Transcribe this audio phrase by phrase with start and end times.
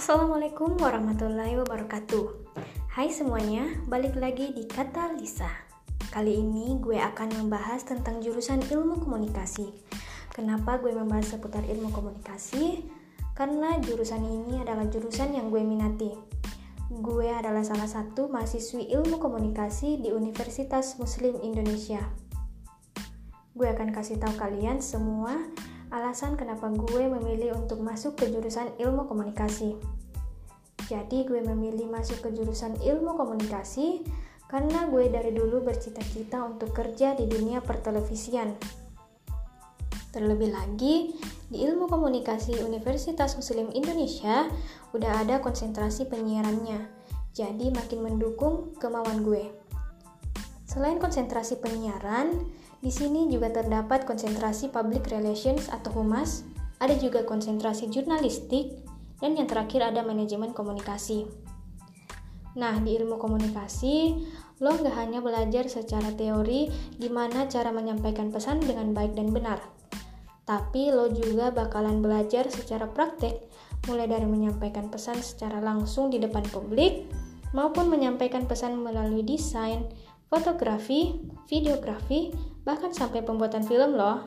[0.00, 2.56] Assalamualaikum warahmatullahi wabarakatuh.
[2.88, 5.52] Hai semuanya, balik lagi di Kata Lisa.
[6.08, 9.68] Kali ini gue akan membahas tentang jurusan ilmu komunikasi.
[10.32, 12.88] Kenapa gue membahas seputar ilmu komunikasi?
[13.36, 16.16] Karena jurusan ini adalah jurusan yang gue minati.
[16.88, 22.00] Gue adalah salah satu mahasiswi ilmu komunikasi di Universitas Muslim Indonesia.
[23.52, 25.36] Gue akan kasih tahu kalian semua
[25.90, 29.74] alasan kenapa gue memilih untuk masuk ke jurusan ilmu komunikasi.
[30.86, 34.02] Jadi gue memilih masuk ke jurusan ilmu komunikasi
[34.50, 38.58] karena gue dari dulu bercita-cita untuk kerja di dunia pertelevisian.
[40.10, 41.14] Terlebih lagi,
[41.50, 44.50] di ilmu komunikasi Universitas Muslim Indonesia
[44.90, 46.82] udah ada konsentrasi penyiarannya,
[47.30, 49.54] jadi makin mendukung kemauan gue.
[50.66, 52.46] Selain konsentrasi penyiaran,
[52.80, 56.48] di sini juga terdapat konsentrasi public relations atau humas,
[56.80, 58.80] ada juga konsentrasi jurnalistik,
[59.20, 61.28] dan yang terakhir ada manajemen komunikasi.
[62.56, 64.16] Nah, di ilmu komunikasi,
[64.64, 69.60] lo nggak hanya belajar secara teori gimana cara menyampaikan pesan dengan baik dan benar,
[70.48, 73.38] tapi lo juga bakalan belajar secara praktek,
[73.86, 77.06] mulai dari menyampaikan pesan secara langsung di depan publik,
[77.54, 79.86] maupun menyampaikan pesan melalui desain,
[80.30, 81.18] fotografi,
[81.50, 82.30] videografi,
[82.62, 84.22] bahkan sampai pembuatan film loh.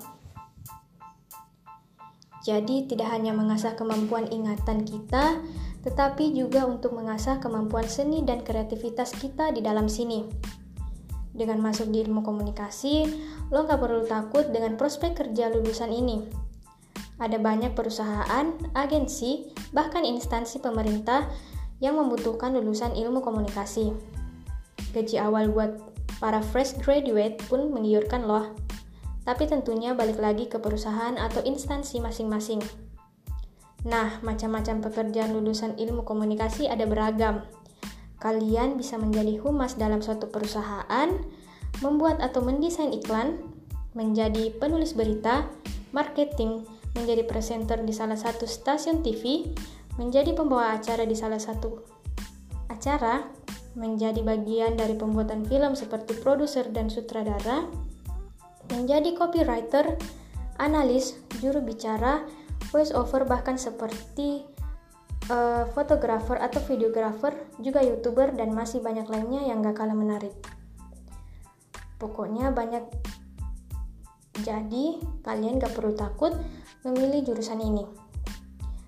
[2.43, 5.39] Jadi tidak hanya mengasah kemampuan ingatan kita,
[5.87, 10.27] tetapi juga untuk mengasah kemampuan seni dan kreativitas kita di dalam sini.
[11.31, 13.07] Dengan masuk di ilmu komunikasi,
[13.47, 16.27] lo gak perlu takut dengan prospek kerja lulusan ini.
[17.15, 21.31] Ada banyak perusahaan, agensi, bahkan instansi pemerintah
[21.79, 23.95] yang membutuhkan lulusan ilmu komunikasi.
[24.91, 25.92] Gaji awal buat
[26.23, 28.55] para fresh graduate pun menggiurkan loh.
[29.27, 32.63] Tapi tentunya balik lagi ke perusahaan atau instansi masing-masing.
[33.83, 37.43] Nah, macam-macam pekerjaan lulusan ilmu komunikasi ada beragam.
[38.23, 41.11] Kalian bisa menjadi humas dalam suatu perusahaan,
[41.83, 43.43] membuat atau mendesain iklan,
[43.91, 45.51] menjadi penulis berita,
[45.91, 46.63] marketing,
[46.95, 49.51] menjadi presenter di salah satu stasiun TV,
[49.99, 51.83] menjadi pembawa acara di salah satu
[52.71, 53.27] acara,
[53.73, 57.65] menjadi bagian dari pembuatan film seperti produser dan sutradara,
[58.69, 59.97] menjadi copywriter,
[60.61, 62.21] analis, juru bicara,
[62.69, 64.45] voice over bahkan seperti
[65.33, 70.33] uh, fotografer atau videografer, juga youtuber dan masih banyak lainnya yang gak kalah menarik.
[71.97, 72.83] Pokoknya banyak
[74.45, 76.33] jadi kalian gak perlu takut
[76.85, 77.85] memilih jurusan ini.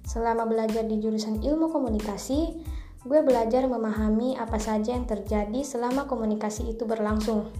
[0.05, 2.61] Selama belajar di jurusan ilmu komunikasi,
[3.05, 7.53] gue belajar memahami apa saja yang terjadi selama komunikasi itu berlangsung.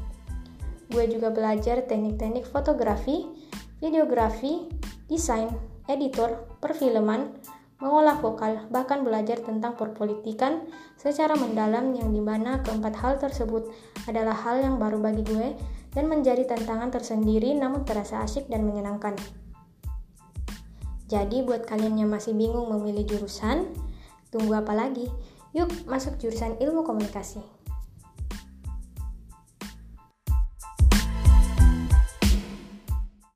[0.90, 3.30] Gue juga belajar teknik-teknik fotografi,
[3.78, 4.66] videografi,
[5.06, 5.54] desain,
[5.86, 7.30] editor, perfilman,
[7.78, 10.66] mengolah vokal, bahkan belajar tentang perpolitikan
[10.98, 13.70] secara mendalam yang di mana keempat hal tersebut
[14.10, 15.54] adalah hal yang baru bagi gue
[15.94, 19.14] dan menjadi tantangan tersendiri namun terasa asyik dan menyenangkan.
[21.06, 23.70] Jadi buat kalian yang masih bingung memilih jurusan,
[24.34, 25.06] tunggu apa lagi?
[25.56, 27.40] Yuk masuk jurusan ilmu komunikasi.